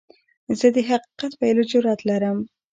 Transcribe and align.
زه 0.59 0.67
د 0.75 0.77
حقیقت 0.89 1.31
ویلو 1.39 1.63
جرئت 1.71 1.99
لرم. 2.09 2.37